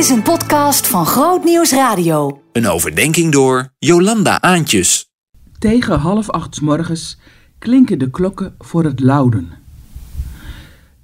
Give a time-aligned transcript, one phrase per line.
[0.00, 2.42] is een podcast van Groot Nieuws Radio.
[2.52, 5.10] Een overdenking door Jolanda Aantjes.
[5.58, 7.18] Tegen half acht 's morgens
[7.58, 9.50] klinken de klokken voor het louden.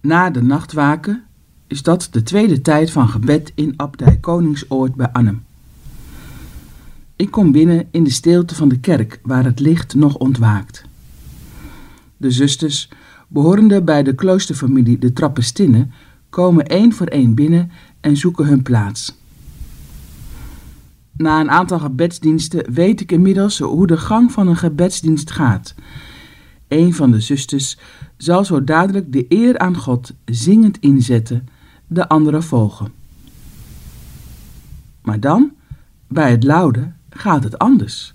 [0.00, 1.24] Na de nachtwaken
[1.66, 5.44] is dat de tweede tijd van gebed in Abdij Koningsoord bij Arnhem.
[7.16, 10.84] Ik kom binnen in de stilte van de kerk waar het licht nog ontwaakt.
[12.16, 12.88] De zusters,
[13.28, 15.92] behorende bij de kloosterfamilie de Trappistinnen,
[16.30, 17.70] komen één voor één binnen
[18.04, 19.14] en zoeken hun plaats.
[21.16, 25.74] Na een aantal gebedsdiensten weet ik inmiddels hoe de gang van een gebedsdienst gaat.
[26.68, 27.78] Een van de zusters
[28.16, 31.48] zal zo dadelijk de eer aan God zingend inzetten,
[31.86, 32.92] de andere volgen.
[35.02, 35.52] Maar dan,
[36.08, 38.14] bij het luiden, gaat het anders.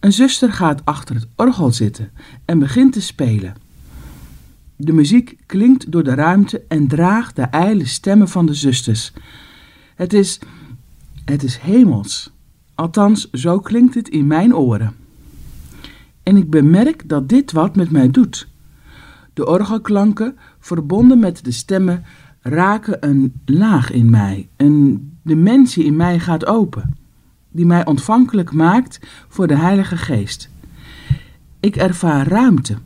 [0.00, 2.10] Een zuster gaat achter het orgel zitten
[2.44, 3.67] en begint te spelen.
[4.80, 9.12] De muziek klinkt door de ruimte en draagt de ijle stemmen van de zusters.
[9.94, 10.40] Het is,
[11.24, 12.32] het is hemels.
[12.74, 14.94] Althans, zo klinkt het in mijn oren.
[16.22, 18.48] En ik bemerk dat dit wat met mij doet.
[19.34, 22.04] De orgelklanken, verbonden met de stemmen,
[22.40, 24.48] raken een laag in mij.
[24.56, 26.96] Een dimensie in mij gaat open,
[27.50, 30.50] die mij ontvankelijk maakt voor de Heilige Geest.
[31.60, 32.76] Ik ervaar ruimte.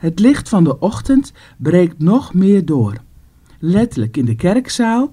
[0.00, 2.94] Het licht van de ochtend breekt nog meer door,
[3.58, 5.10] letterlijk in de kerkzaal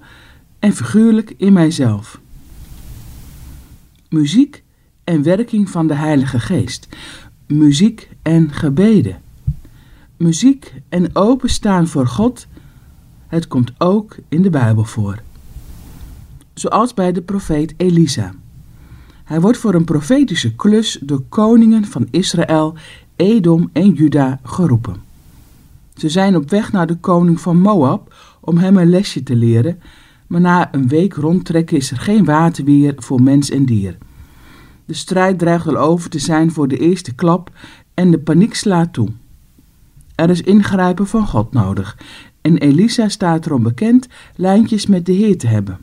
[0.58, 2.20] en figuurlijk in mijzelf.
[4.08, 4.62] Muziek
[5.04, 6.88] en werking van de Heilige Geest,
[7.46, 9.20] muziek en gebeden,
[10.16, 12.46] muziek en openstaan voor God,
[13.26, 15.22] het komt ook in de Bijbel voor.
[16.54, 18.34] Zoals bij de profeet Elisa.
[19.24, 22.76] Hij wordt voor een profetische klus door koningen van Israël
[23.18, 24.96] Edom en Juda geroepen.
[25.94, 29.80] Ze zijn op weg naar de koning van Moab om hem een lesje te leren,
[30.26, 33.98] maar na een week rondtrekken is er geen water meer voor mens en dier.
[34.84, 37.50] De strijd dreigt al over te zijn voor de eerste klap
[37.94, 39.08] en de paniek slaat toe.
[40.14, 41.98] Er is ingrijpen van God nodig
[42.40, 45.78] en Elisa staat erom bekend lijntjes met de Heer te hebben.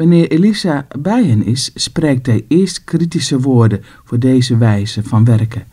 [0.00, 5.66] Wanneer Elisa bij hen is, spreekt hij eerst kritische woorden voor deze wijze van werken.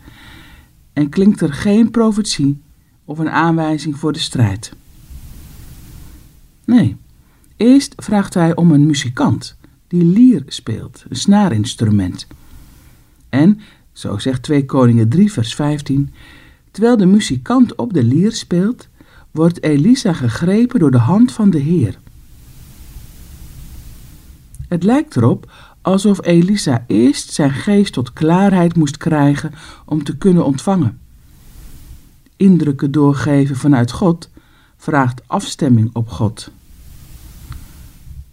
[0.92, 2.60] En klinkt er geen profetie
[3.04, 4.72] of een aanwijzing voor de strijd.
[6.64, 6.96] Nee,
[7.56, 9.56] eerst vraagt hij om een muzikant
[9.86, 12.26] die lier speelt, een snaarinstrument.
[13.28, 13.60] En,
[13.92, 16.12] zo zegt 2 Koningen 3 vers 15,
[16.70, 18.88] terwijl de muzikant op de lier speelt,
[19.30, 21.98] wordt Elisa gegrepen door de hand van de Heer.
[24.68, 25.52] Het lijkt erop
[25.82, 29.52] alsof Elisa eerst zijn geest tot klaarheid moest krijgen
[29.84, 30.98] om te kunnen ontvangen.
[32.36, 34.30] Indrukken doorgeven vanuit God
[34.76, 36.50] vraagt afstemming op God.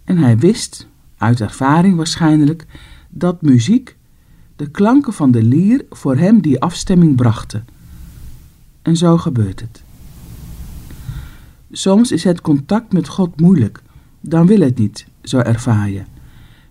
[0.04, 0.86] En hij wist,
[1.18, 2.66] uit ervaring waarschijnlijk,
[3.08, 3.96] dat muziek,
[4.56, 7.66] de klanken van de lier, voor hem die afstemming brachten.
[8.82, 9.82] En zo gebeurt het.
[11.70, 13.82] Soms is het contact met God moeilijk,
[14.20, 16.02] dan wil het niet, zo ervaar je.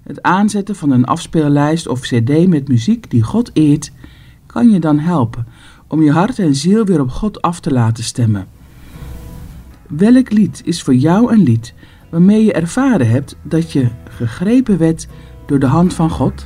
[0.06, 3.92] Het aanzetten van een afspeellijst of cd met muziek die God eert,
[4.46, 5.48] kan je dan helpen
[5.88, 8.48] om je hart en ziel weer op God af te laten stemmen.
[9.88, 11.74] Welk lied is voor jou een lied
[12.10, 15.08] waarmee je ervaren hebt dat je gegrepen werd
[15.46, 16.46] door de hand van God?